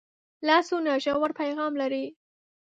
[0.47, 2.05] لاسونه ژور پیغام لري